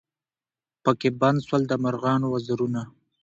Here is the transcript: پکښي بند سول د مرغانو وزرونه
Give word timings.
پکښي 0.83 1.09
بند 1.19 1.39
سول 1.47 1.61
د 1.67 1.73
مرغانو 1.83 2.27
وزرونه 2.29 2.81